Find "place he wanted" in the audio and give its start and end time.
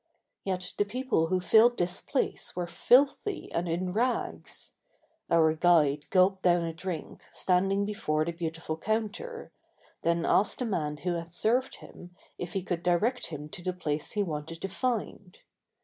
13.73-14.59